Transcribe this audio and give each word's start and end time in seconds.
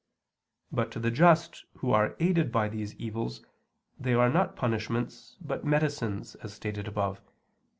But 0.71 0.89
to 0.93 0.99
the 0.99 1.11
just 1.11 1.63
who 1.75 1.91
are 1.91 2.15
aided 2.19 2.51
by 2.51 2.69
these 2.69 2.95
evils 2.95 3.45
they 3.99 4.15
are 4.15 4.29
not 4.31 4.55
punishments 4.55 5.37
but 5.39 5.63
medicines 5.63 6.33
as 6.33 6.55
stated 6.55 6.87
above 6.87 7.17
(Q. 7.23 7.31